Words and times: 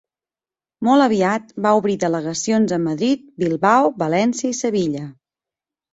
Molt 0.87 1.05
aviat 1.07 1.51
va 1.65 1.75
obrir 1.81 1.97
delegacions 2.05 2.75
a 2.77 2.81
Madrid, 2.89 3.23
Bilbao, 3.45 3.93
València 4.05 4.53
i 4.55 4.61
Sevilla. 4.65 5.05